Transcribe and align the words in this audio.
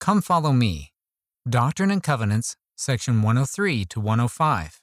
Come 0.00 0.22
Follow 0.22 0.52
Me 0.54 0.94
Doctrine 1.46 1.90
and 1.90 2.02
Covenants, 2.02 2.56
section 2.74 3.20
103 3.20 3.84
to 3.84 4.00
105. 4.00 4.80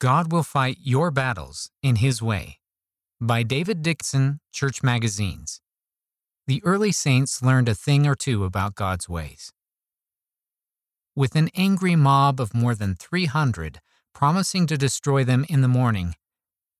God 0.00 0.32
Will 0.32 0.42
Fight 0.42 0.78
Your 0.80 1.10
Battles 1.10 1.68
in 1.82 1.96
His 1.96 2.22
Way 2.22 2.58
by 3.20 3.42
David 3.42 3.82
Dixon, 3.82 4.40
Church 4.50 4.82
Magazines. 4.82 5.60
The 6.46 6.62
early 6.64 6.90
saints 6.90 7.42
learned 7.42 7.68
a 7.68 7.74
thing 7.74 8.06
or 8.06 8.14
two 8.14 8.44
about 8.44 8.74
God's 8.74 9.10
ways. 9.10 9.52
With 11.14 11.36
an 11.36 11.50
angry 11.54 11.94
mob 11.94 12.40
of 12.40 12.54
more 12.54 12.74
than 12.74 12.94
300 12.94 13.82
promising 14.14 14.66
to 14.68 14.78
destroy 14.78 15.22
them 15.22 15.44
in 15.50 15.60
the 15.60 15.68
morning, 15.68 16.14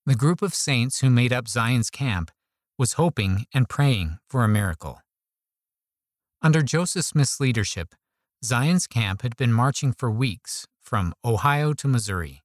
the 0.03 0.15
group 0.15 0.41
of 0.41 0.55
saints 0.55 1.01
who 1.01 1.11
made 1.11 1.31
up 1.31 1.47
Zion's 1.47 1.91
camp 1.91 2.31
was 2.75 2.93
hoping 2.93 3.45
and 3.53 3.69
praying 3.69 4.17
for 4.27 4.43
a 4.43 4.47
miracle. 4.47 4.99
Under 6.41 6.61
Joseph 6.61 7.03
Smith's 7.03 7.41
leadership, 7.41 7.93
Zion's 8.45 8.87
camp 8.87 9.23
had 9.23 9.35
been 9.35 9.51
marching 9.51 9.91
for 9.91 10.09
weeks 10.09 10.65
from 10.81 11.13
Ohio 11.25 11.73
to 11.73 11.87
Missouri. 11.89 12.43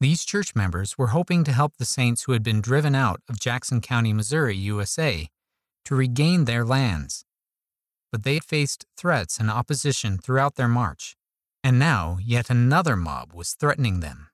These 0.00 0.24
church 0.24 0.54
members 0.54 0.96
were 0.96 1.08
hoping 1.08 1.44
to 1.44 1.52
help 1.52 1.76
the 1.76 1.84
saints 1.84 2.22
who 2.22 2.32
had 2.32 2.42
been 2.42 2.62
driven 2.62 2.94
out 2.94 3.20
of 3.28 3.38
Jackson 3.38 3.82
County, 3.82 4.14
Missouri, 4.14 4.56
USA, 4.56 5.28
to 5.84 5.94
regain 5.94 6.46
their 6.46 6.64
lands. 6.64 7.26
But 8.10 8.22
they 8.22 8.34
had 8.34 8.44
faced 8.44 8.86
threats 8.96 9.38
and 9.38 9.50
opposition 9.50 10.16
throughout 10.16 10.54
their 10.54 10.68
march, 10.68 11.16
and 11.62 11.78
now 11.78 12.16
yet 12.22 12.48
another 12.48 12.96
mob 12.96 13.34
was 13.34 13.52
threatening 13.52 14.00
them. 14.00 14.30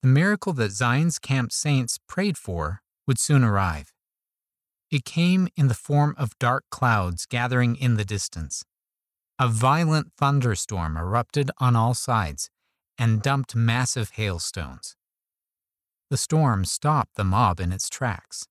The 0.00 0.08
miracle 0.08 0.54
that 0.54 0.72
Zion's 0.72 1.18
camp 1.18 1.52
saints 1.52 1.98
prayed 2.08 2.38
for 2.38 2.80
would 3.06 3.18
soon 3.18 3.44
arrive. 3.44 3.91
It 4.92 5.06
came 5.06 5.48
in 5.56 5.68
the 5.68 5.74
form 5.74 6.14
of 6.18 6.38
dark 6.38 6.64
clouds 6.70 7.24
gathering 7.24 7.76
in 7.76 7.94
the 7.94 8.04
distance. 8.04 8.62
A 9.38 9.48
violent 9.48 10.12
thunderstorm 10.18 10.98
erupted 10.98 11.50
on 11.56 11.74
all 11.74 11.94
sides 11.94 12.50
and 12.98 13.22
dumped 13.22 13.56
massive 13.56 14.10
hailstones. 14.10 14.94
The 16.10 16.18
storm 16.18 16.66
stopped 16.66 17.14
the 17.14 17.24
mob 17.24 17.58
in 17.58 17.72
its 17.72 17.88
tracks. 17.88 18.46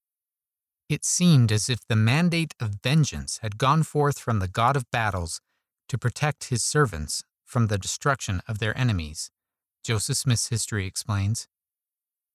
It 0.90 1.06
seemed 1.06 1.52
as 1.52 1.70
if 1.70 1.86
the 1.88 1.96
mandate 1.96 2.56
of 2.60 2.80
vengeance 2.82 3.38
had 3.44 3.60
gone 3.60 3.84
forth 3.84 4.18
from 4.18 4.40
the 4.40 4.48
God 4.48 4.76
of 4.76 4.90
battles 4.90 5.42
to 5.90 5.98
protect 6.00 6.46
his 6.46 6.64
servants 6.64 7.24
from 7.46 7.68
the 7.68 7.78
destruction 7.78 8.42
of 8.48 8.58
their 8.58 8.76
enemies, 8.76 9.30
Joseph 9.84 10.18
Smith's 10.18 10.50
history 10.50 10.88
explains. 10.88 11.48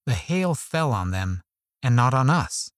The 0.07 0.15
hail 0.15 0.55
fell 0.55 0.93
on 0.93 1.11
them 1.11 1.43
and 1.83 1.97
not 1.97 2.15
on 2.15 2.31
us 2.31 2.71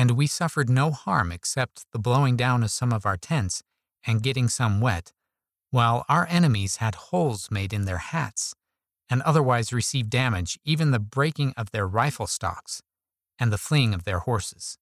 and 0.00 0.12
we 0.12 0.26
suffered 0.26 0.70
no 0.70 0.90
harm 0.90 1.30
except 1.30 1.84
the 1.92 1.98
blowing 1.98 2.34
down 2.34 2.62
of 2.62 2.70
some 2.70 2.90
of 2.90 3.04
our 3.04 3.18
tents 3.18 3.62
and 4.06 4.22
getting 4.22 4.48
some 4.48 4.80
wet, 4.80 5.12
while 5.70 6.06
our 6.08 6.26
enemies 6.30 6.76
had 6.76 6.94
holes 6.94 7.50
made 7.50 7.70
in 7.70 7.84
their 7.84 7.98
hats 7.98 8.54
and 9.10 9.20
otherwise 9.20 9.74
received 9.74 10.08
damage, 10.08 10.58
even 10.64 10.90
the 10.90 10.98
breaking 10.98 11.52
of 11.54 11.70
their 11.70 11.86
rifle 11.86 12.26
stocks 12.26 12.80
and 13.38 13.52
the 13.52 13.58
fleeing 13.58 13.92
of 13.92 14.04
their 14.04 14.20
horses. 14.20 14.78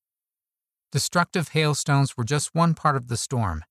Destructive 0.93 1.49
hailstones 1.49 2.17
were 2.17 2.23
just 2.23 2.55
one 2.55 2.75
part 2.75 2.95
of 2.95 3.09
the 3.09 3.17
storm. 3.17 3.65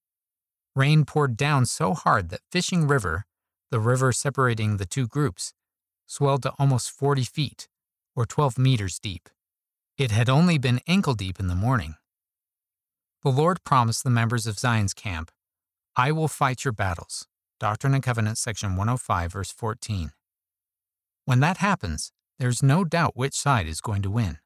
Rain 0.76 1.06
poured 1.06 1.38
down 1.38 1.66
so 1.66 1.94
hard 1.94 2.28
that 2.28 2.42
Fishing 2.52 2.89
River, 2.89 3.26
the 3.72 3.80
river 3.80 4.11
separating 4.11 4.76
the 4.76 4.86
two 4.86 5.08
groups, 5.08 5.54
swelled 6.06 6.44
to 6.44 6.52
almost 6.59 6.92
40 6.92 7.23
feet, 7.23 7.70
or 8.17 8.26
12 8.26 8.58
meters 8.58 9.00
deep. 9.00 9.30
It 9.98 10.12
had 10.12 10.30
only 10.30 10.59
been 10.59 10.80
ankle 10.88 11.16
deep 11.16 11.40
in 11.40 11.48
the 11.48 11.56
morning. 11.56 11.95
The 13.23 13.31
Lord 13.31 13.64
promised 13.64 14.04
the 14.04 14.12
members 14.12 14.45
of 14.45 14.59
Zion's 14.59 14.94
camp, 14.94 15.31
I 15.95 16.12
will 16.12 16.28
fight 16.28 16.64
your 16.64 16.72
battles. 16.72 17.26
Doctrine 17.59 17.95
and 17.95 18.04
Covenants, 18.04 18.39
section 18.39 18.76
105, 18.76 19.31
verse 19.31 19.52
14. 19.52 20.12
When 21.26 21.39
that 21.39 21.58
happens, 21.58 22.12
there's 22.38 22.62
no 22.62 22.83
doubt 22.83 23.17
which 23.17 23.33
side 23.33 23.66
is 23.66 23.82
going 23.82 24.04
to 24.04 24.11
win. 24.11 24.38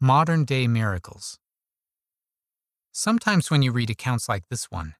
Modern 0.00 0.44
day 0.44 0.66
miracles. 0.66 1.38
Sometimes 2.90 3.52
when 3.52 3.62
you 3.62 3.70
read 3.70 3.90
accounts 3.90 4.28
like 4.28 4.48
this 4.48 4.64
one, 4.64 4.96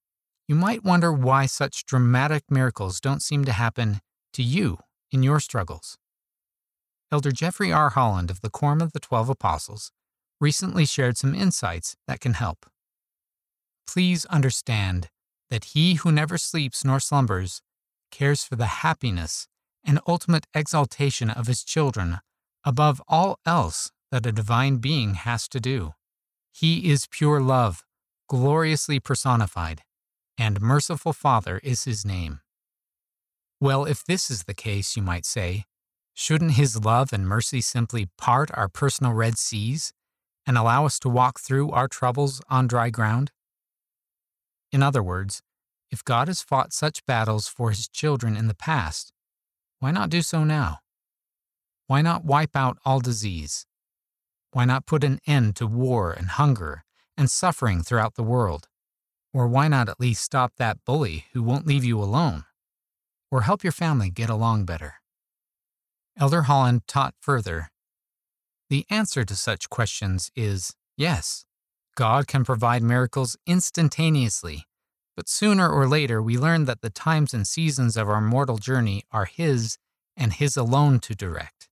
you 0.47 0.55
might 0.55 0.85
wonder 0.85 1.13
why 1.13 1.47
such 1.47 1.85
dramatic 1.85 2.45
miracles 2.49 3.01
don't 3.01 3.23
seem 3.23 3.45
to 3.45 3.53
happen 3.53 4.01
to 4.33 4.45
you 4.45 4.79
in 5.11 5.25
your 5.25 5.41
struggles. 5.41 5.99
Elder 7.11 7.33
Jeffrey 7.33 7.73
R. 7.73 7.91
Holland 7.91 8.31
of 8.31 8.43
the 8.43 8.51
Quorum 8.51 8.83
of 8.83 8.93
the 8.93 9.01
Twelve 9.01 9.31
Apostles 9.31 9.93
recently 10.41 10.85
shared 10.85 11.17
some 11.17 11.35
insights 11.35 11.97
that 12.07 12.21
can 12.21 12.35
help. 12.35 12.67
Please 13.87 14.27
understand 14.27 15.09
that 15.49 15.67
he 15.73 15.95
who 15.95 16.13
never 16.13 16.37
sleeps 16.37 16.85
nor 16.85 17.01
slumbers 17.01 17.63
cares 18.11 18.45
for 18.45 18.57
the 18.57 18.67
happiness 18.67 19.49
and 19.85 20.01
ultimate 20.07 20.47
exaltation 20.55 21.31
of 21.31 21.47
his 21.47 21.65
children 21.65 22.19
above 22.65 23.01
all 23.09 23.39
else 23.47 23.91
that 24.11 24.27
a 24.27 24.33
divine 24.33 24.77
being 24.77 25.15
has 25.15 25.49
to 25.49 25.61
do. 25.61 25.95
He 26.53 26.91
is 26.91 27.07
pure 27.11 27.41
love, 27.41 27.85
gloriously 28.29 29.01
personified, 29.01 29.83
and 30.37 30.61
merciful 30.61 31.15
Father 31.15 31.59
is 31.65 31.85
his 31.85 32.05
name. 32.05 32.41
Well, 33.61 33.87
if 33.87 34.05
this 34.05 34.31
is 34.31 34.45
the 34.45 34.55
case, 34.55 34.97
you 34.97 35.03
might 35.03 35.25
say, 35.25 35.65
Shouldn't 36.21 36.55
His 36.55 36.85
love 36.85 37.13
and 37.13 37.29
mercy 37.29 37.61
simply 37.61 38.07
part 38.19 38.51
our 38.55 38.67
personal 38.69 39.13
Red 39.13 39.39
Seas 39.39 39.93
and 40.45 40.59
allow 40.59 40.85
us 40.85 40.99
to 40.99 41.09
walk 41.09 41.39
through 41.39 41.71
our 41.71 41.87
troubles 41.87 42.43
on 42.51 42.67
dry 42.67 42.91
ground? 42.91 43.31
In 44.73 44.83
other 44.83 45.01
words, 45.01 45.43
if 45.93 46.03
God 46.03 46.27
has 46.27 46.43
fought 46.43 46.73
such 46.73 47.07
battles 47.07 47.47
for 47.47 47.71
His 47.71 47.87
children 47.87 48.37
in 48.37 48.49
the 48.49 48.57
past, 48.57 49.13
why 49.79 49.93
not 49.93 50.11
do 50.11 50.21
so 50.21 50.43
now? 50.43 50.81
Why 51.87 52.03
not 52.03 52.25
wipe 52.25 52.57
out 52.57 52.79
all 52.85 52.99
disease? 52.99 53.65
Why 54.51 54.65
not 54.65 54.87
put 54.87 55.05
an 55.05 55.21
end 55.25 55.55
to 55.57 55.69
war 55.69 56.11
and 56.11 56.31
hunger 56.31 56.83
and 57.17 57.31
suffering 57.31 57.83
throughout 57.83 58.17
the 58.17 58.25
world? 58.25 58.67
Or 59.33 59.47
why 59.47 59.69
not 59.69 59.89
at 59.89 60.01
least 60.01 60.25
stop 60.25 60.55
that 60.57 60.85
bully 60.85 61.27
who 61.33 61.45
won't 61.45 61.69
leave 61.69 61.85
you 61.85 62.03
alone? 62.03 62.45
Or 63.31 63.43
help 63.43 63.63
your 63.63 63.73
family 63.73 64.11
get 64.11 64.29
along 64.29 64.65
better? 64.65 64.95
Elder 66.21 66.43
Holland 66.43 66.83
taught 66.89 67.15
further 67.21 67.71
The 68.71 68.85
answer 68.91 69.25
to 69.25 69.37
such 69.37 69.71
questions 69.71 70.33
is 70.35 70.75
yes. 70.97 71.45
God 71.95 72.27
can 72.27 72.45
provide 72.45 72.83
miracles 72.83 73.37
instantaneously, 73.47 74.65
but 75.17 75.29
sooner 75.29 75.71
or 75.71 75.87
later 75.87 76.21
we 76.21 76.37
learn 76.37 76.65
that 76.65 76.81
the 76.81 76.91
times 76.91 77.33
and 77.33 77.47
seasons 77.47 77.97
of 77.97 78.09
our 78.09 78.21
mortal 78.21 78.59
journey 78.59 79.05
are 79.13 79.27
His 79.27 79.79
and 80.17 80.33
His 80.33 80.57
alone 80.57 80.99
to 81.01 81.15
direct. 81.15 81.69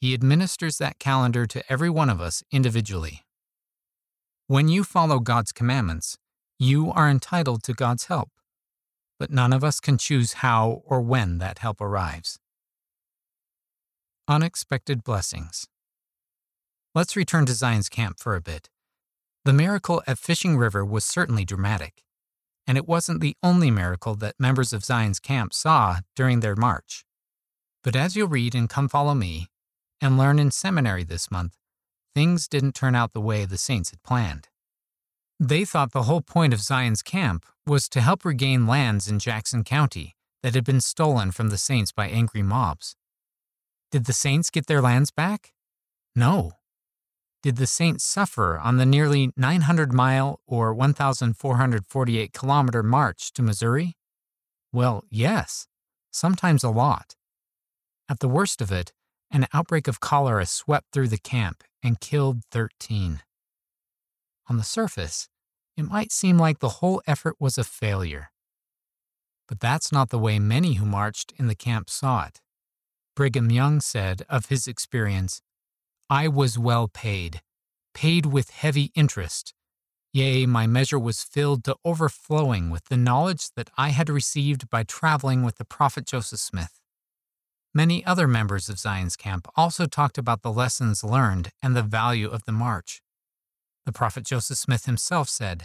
He 0.00 0.14
administers 0.14 0.78
that 0.78 0.98
calendar 0.98 1.44
to 1.46 1.62
every 1.70 1.90
one 1.90 2.08
of 2.08 2.22
us 2.22 2.42
individually. 2.50 3.26
When 4.46 4.68
you 4.68 4.82
follow 4.82 5.18
God's 5.18 5.52
commandments, 5.52 6.16
you 6.58 6.90
are 6.92 7.10
entitled 7.10 7.62
to 7.64 7.74
God's 7.74 8.06
help, 8.06 8.30
but 9.18 9.30
none 9.30 9.52
of 9.52 9.62
us 9.62 9.78
can 9.78 9.98
choose 9.98 10.34
how 10.44 10.82
or 10.86 11.02
when 11.02 11.36
that 11.38 11.58
help 11.58 11.82
arrives. 11.82 12.38
Unexpected 14.30 15.02
blessings. 15.04 15.68
Let's 16.94 17.16
return 17.16 17.46
to 17.46 17.54
Zion's 17.54 17.88
camp 17.88 18.18
for 18.18 18.36
a 18.36 18.42
bit. 18.42 18.68
The 19.46 19.54
miracle 19.54 20.02
at 20.06 20.18
Fishing 20.18 20.58
River 20.58 20.84
was 20.84 21.06
certainly 21.06 21.46
dramatic, 21.46 22.04
and 22.66 22.76
it 22.76 22.86
wasn't 22.86 23.22
the 23.22 23.38
only 23.42 23.70
miracle 23.70 24.14
that 24.16 24.34
members 24.38 24.74
of 24.74 24.84
Zion's 24.84 25.18
camp 25.18 25.54
saw 25.54 26.00
during 26.14 26.40
their 26.40 26.54
march. 26.54 27.06
But 27.82 27.96
as 27.96 28.16
you'll 28.16 28.28
read 28.28 28.54
in 28.54 28.68
Come 28.68 28.86
Follow 28.86 29.14
Me 29.14 29.48
and 29.98 30.18
learn 30.18 30.38
in 30.38 30.50
seminary 30.50 31.04
this 31.04 31.30
month, 31.30 31.56
things 32.14 32.48
didn't 32.48 32.74
turn 32.74 32.94
out 32.94 33.14
the 33.14 33.22
way 33.22 33.46
the 33.46 33.56
saints 33.56 33.92
had 33.92 34.02
planned. 34.02 34.48
They 35.40 35.64
thought 35.64 35.92
the 35.92 36.02
whole 36.02 36.20
point 36.20 36.52
of 36.52 36.60
Zion's 36.60 37.00
camp 37.00 37.46
was 37.66 37.88
to 37.88 38.02
help 38.02 38.26
regain 38.26 38.66
lands 38.66 39.08
in 39.08 39.20
Jackson 39.20 39.64
County 39.64 40.16
that 40.42 40.54
had 40.54 40.64
been 40.64 40.82
stolen 40.82 41.30
from 41.30 41.48
the 41.48 41.56
saints 41.56 41.92
by 41.92 42.08
angry 42.08 42.42
mobs. 42.42 42.94
Did 43.90 44.04
the 44.04 44.12
saints 44.12 44.50
get 44.50 44.66
their 44.66 44.82
lands 44.82 45.10
back? 45.10 45.52
No. 46.14 46.52
Did 47.42 47.56
the 47.56 47.66
saints 47.66 48.04
suffer 48.04 48.58
on 48.58 48.76
the 48.76 48.84
nearly 48.84 49.32
900 49.36 49.92
mile 49.92 50.40
or 50.46 50.74
1,448 50.74 52.32
kilometer 52.32 52.82
march 52.82 53.32
to 53.32 53.42
Missouri? 53.42 53.96
Well, 54.72 55.04
yes, 55.08 55.68
sometimes 56.10 56.64
a 56.64 56.70
lot. 56.70 57.14
At 58.08 58.20
the 58.20 58.28
worst 58.28 58.60
of 58.60 58.72
it, 58.72 58.92
an 59.30 59.46
outbreak 59.54 59.88
of 59.88 60.00
cholera 60.00 60.46
swept 60.46 60.92
through 60.92 61.08
the 61.08 61.18
camp 61.18 61.62
and 61.82 62.00
killed 62.00 62.42
13. 62.50 63.22
On 64.48 64.56
the 64.56 64.64
surface, 64.64 65.28
it 65.76 65.84
might 65.84 66.10
seem 66.10 66.38
like 66.38 66.58
the 66.58 66.80
whole 66.80 67.00
effort 67.06 67.36
was 67.38 67.56
a 67.56 67.64
failure. 67.64 68.30
But 69.46 69.60
that's 69.60 69.92
not 69.92 70.10
the 70.10 70.18
way 70.18 70.38
many 70.38 70.74
who 70.74 70.84
marched 70.84 71.32
in 71.38 71.46
the 71.46 71.54
camp 71.54 71.88
saw 71.88 72.26
it. 72.26 72.40
Brigham 73.18 73.50
Young 73.50 73.80
said 73.80 74.22
of 74.28 74.46
his 74.46 74.68
experience 74.68 75.42
I 76.08 76.28
was 76.28 76.56
well 76.56 76.86
paid, 76.86 77.42
paid 77.92 78.26
with 78.26 78.50
heavy 78.50 78.92
interest, 78.94 79.54
Yea, 80.12 80.46
my 80.46 80.68
measure 80.68 81.00
was 81.00 81.24
filled 81.24 81.64
to 81.64 81.74
overflowing 81.84 82.70
with 82.70 82.84
the 82.84 82.96
knowledge 82.96 83.50
that 83.56 83.70
I 83.76 83.88
had 83.88 84.08
received 84.08 84.70
by 84.70 84.84
traveling 84.84 85.42
with 85.42 85.56
the 85.56 85.64
prophet 85.64 86.06
Joseph 86.06 86.38
Smith. 86.38 86.80
Many 87.74 88.04
other 88.04 88.28
members 88.28 88.68
of 88.68 88.78
Zion's 88.78 89.16
camp 89.16 89.48
also 89.56 89.86
talked 89.86 90.16
about 90.16 90.42
the 90.42 90.52
lessons 90.52 91.02
learned 91.02 91.50
and 91.60 91.74
the 91.74 91.82
value 91.82 92.28
of 92.28 92.44
the 92.44 92.52
march. 92.52 93.02
The 93.84 93.92
prophet 93.92 94.22
Joseph 94.22 94.58
Smith 94.58 94.86
himself 94.86 95.28
said, 95.28 95.64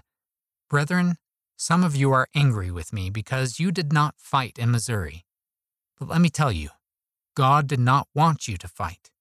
Brethren, 0.71 1.17
some 1.55 1.83
of 1.83 1.95
you 1.95 2.11
are 2.13 2.27
angry 2.33 2.71
with 2.71 2.91
me 2.91 3.11
because 3.11 3.59
you 3.59 3.71
did 3.71 3.93
not 3.93 4.15
fight 4.17 4.57
in 4.57 4.71
Missouri. 4.71 5.23
But 5.99 6.09
let 6.09 6.19
me 6.19 6.29
tell 6.29 6.51
you, 6.51 6.69
God 7.35 7.67
did 7.67 7.79
not 7.79 8.07
want 8.13 8.47
you 8.47 8.57
to 8.57 8.67
fight. 8.67 9.11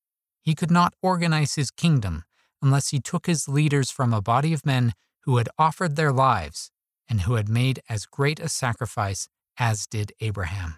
He 0.42 0.54
could 0.54 0.70
not 0.70 0.94
organize 1.02 1.54
his 1.54 1.70
kingdom 1.70 2.24
unless 2.60 2.90
he 2.90 3.00
took 3.00 3.26
his 3.26 3.48
leaders 3.48 3.90
from 3.90 4.12
a 4.12 4.22
body 4.22 4.52
of 4.52 4.66
men 4.66 4.92
who 5.22 5.36
had 5.36 5.48
offered 5.58 5.96
their 5.96 6.12
lives 6.12 6.70
and 7.08 7.22
who 7.22 7.34
had 7.34 7.48
made 7.48 7.80
as 7.88 8.06
great 8.06 8.40
a 8.40 8.48
sacrifice 8.48 9.28
as 9.58 9.86
did 9.86 10.12
Abraham. 10.20 10.76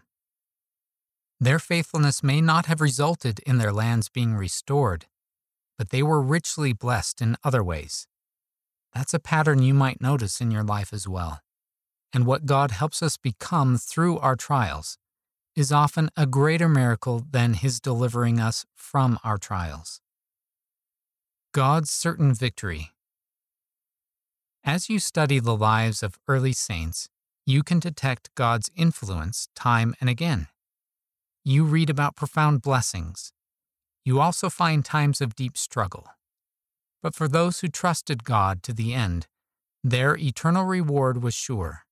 Their 1.41 1.59
faithfulness 1.59 2.23
may 2.23 2.41
not 2.41 2.67
have 2.67 2.81
resulted 2.81 3.41
in 3.41 3.59
their 3.59 3.73
lands 3.73 4.09
being 4.09 4.35
restored, 4.35 5.07
but 5.77 5.91
they 5.91 6.03
were 6.03 6.23
richly 6.23 6.73
blessed 6.73 7.21
in 7.21 7.37
other 7.45 7.63
ways. 7.63 8.07
That's 8.95 9.15
a 9.15 9.19
pattern 9.19 9.63
you 9.63 9.75
might 9.75 10.01
notice 10.01 10.41
in 10.41 10.51
your 10.51 10.63
life 10.63 10.93
as 10.93 11.09
well. 11.09 11.41
And 12.13 12.27
what 12.27 12.47
God 12.47 12.71
helps 12.71 13.03
us 13.03 13.17
become 13.17 13.77
through 13.77 14.19
our 14.19 14.37
trials 14.37 14.99
is 15.57 15.73
often 15.73 16.11
a 16.17 16.27
greater 16.27 16.69
miracle 16.69 17.25
than 17.31 17.55
His 17.55 17.81
delivering 17.81 18.41
us 18.41 18.67
from 18.75 19.19
our 19.23 19.39
trials. 19.39 20.01
God's 21.53 21.91
certain 21.91 22.35
victory 22.35 22.91
as 24.67 24.89
you 24.89 24.99
study 24.99 25.41
the 25.41 25.55
lives 25.55 26.03
of 26.03 26.19
early 26.27 26.55
saints, 26.55 27.11
you 27.45 27.63
can 27.63 27.81
detect 27.81 28.35
God's 28.35 28.71
influence 28.75 29.47
time 29.55 29.95
and 30.01 30.09
again. 30.09 30.49
You 31.45 31.65
read 31.65 31.91
about 31.91 32.17
profound 32.17 32.63
blessings. 32.63 33.35
You 34.07 34.21
also 34.21 34.49
find 34.49 34.83
times 34.83 35.21
of 35.21 35.37
deep 35.37 35.59
struggle. 35.59 36.07
But 37.03 37.15
for 37.15 37.29
those 37.29 37.61
who 37.61 37.69
trusted 37.69 38.25
God 38.25 38.63
to 38.63 38.73
the 38.73 38.95
end, 38.95 39.27
their 39.83 40.17
eternal 40.17 40.65
reward 40.65 41.23
was 41.23 41.35
sure. 41.35 41.85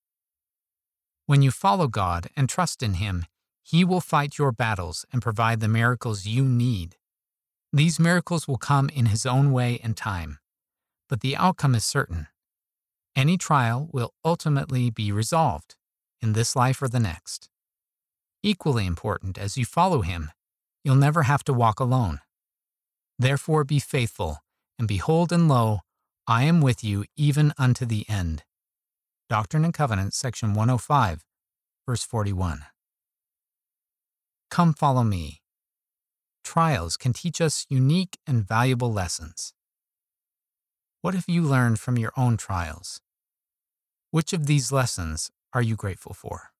When 1.27 1.43
you 1.43 1.51
follow 1.51 1.89
God 1.89 2.29
and 2.35 2.49
trust 2.49 2.83
in 2.83 2.95
Him, 2.95 3.27
He 3.63 3.85
will 3.85 4.01
fight 4.01 4.39
your 4.39 4.53
battles 4.53 5.07
and 5.13 5.23
provide 5.23 5.61
the 5.61 5.69
miracles 5.69 6.27
you 6.27 6.45
need. 6.45 6.97
These 7.73 8.01
miracles 8.01 8.47
will 8.47 8.59
come 8.59 8.89
in 8.89 9.07
His 9.07 9.25
own 9.25 9.53
way 9.53 9.81
and 9.83 9.97
time, 9.97 10.39
but 11.09 11.21
the 11.21 11.37
outcome 11.37 11.75
is 11.75 11.85
certain. 11.85 12.27
Any 13.15 13.37
trial 13.37 13.89
will 13.93 14.13
ultimately 14.25 14.91
be 14.91 15.13
resolved, 15.13 15.77
in 16.21 16.33
this 16.33 16.57
life 16.57 16.83
or 16.83 16.89
the 16.89 17.01
next. 17.01 17.49
Equally 18.43 18.87
important, 18.87 19.39
as 19.39 19.57
you 19.57 19.65
follow 19.65 20.03
Him, 20.03 20.31
you'll 20.85 20.97
never 20.97 21.23
have 21.23 21.45
to 21.45 21.53
walk 21.53 21.81
alone. 21.81 22.21
Therefore 23.19 23.65
be 23.65 23.79
faithful, 23.79 24.39
and 24.79 24.89
behold, 24.89 25.33
and 25.33 25.49
lo, 25.49 25.81
I 26.27 26.45
am 26.45 26.61
with 26.61 26.83
you 26.83 27.05
even 27.17 27.53
unto 27.57 27.85
the 27.85 28.09
end. 28.09 28.43
Doctrine 29.29 29.65
and 29.65 29.73
Covenants, 29.73 30.17
section 30.17 30.55
105, 30.55 31.25
verse 31.87 32.05
41. 32.05 32.65
Come 34.53 34.75
follow 34.75 35.03
me. 35.03 35.41
Trials 36.45 36.99
can 36.99 37.15
teach 37.15 37.41
us 37.41 37.65
unique 37.71 38.19
and 38.27 38.47
valuable 38.47 38.93
lessons. 38.93 39.55
What 41.01 41.15
have 41.15 41.25
you 41.27 41.41
learned 41.41 41.81
from 41.81 41.97
your 41.97 42.13
own 42.19 42.37
trials? 42.37 43.01
Which 44.11 44.35
of 44.35 44.45
these 44.45 44.71
lessons 44.71 45.31
are 45.55 45.63
you 45.63 45.75
grateful 45.75 46.13
for? 46.13 46.51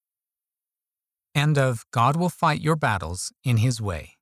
End 1.35 1.59
of 1.59 1.85
God 1.91 2.15
Will 2.15 2.29
Fight 2.29 2.61
Your 2.61 2.75
Battles 2.75 3.31
in 3.43 3.57
His 3.57 3.79
Way. 3.79 4.17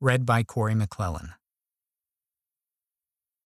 Read 0.00 0.26
by 0.26 0.42
Corey 0.42 0.74
McClellan. 0.74 1.34